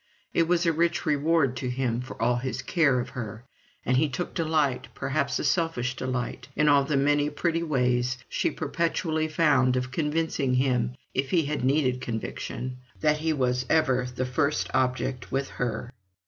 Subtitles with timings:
[0.33, 3.45] It was a rich reward to him for all his care of her,
[3.85, 8.49] and he took delight perhaps a selfish delight in all the many pretty ways she
[8.49, 14.25] perpetually found of convincing him, if he had needed conviction, that he was ever the
[14.25, 15.91] first object with her.